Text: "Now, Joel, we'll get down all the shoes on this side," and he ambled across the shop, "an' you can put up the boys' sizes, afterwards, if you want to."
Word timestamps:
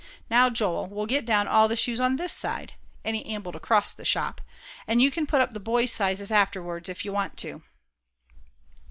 "Now, 0.31 0.49
Joel, 0.49 0.87
we'll 0.87 1.05
get 1.05 1.27
down 1.27 1.47
all 1.47 1.67
the 1.67 1.75
shoes 1.75 1.99
on 1.99 2.15
this 2.15 2.33
side," 2.33 2.73
and 3.05 3.15
he 3.15 3.23
ambled 3.27 3.55
across 3.55 3.93
the 3.93 4.03
shop, 4.03 4.41
"an' 4.87 4.99
you 4.99 5.11
can 5.11 5.27
put 5.27 5.41
up 5.41 5.53
the 5.53 5.59
boys' 5.59 5.91
sizes, 5.93 6.31
afterwards, 6.31 6.89
if 6.89 7.05
you 7.05 7.13
want 7.13 7.37
to." 7.37 7.61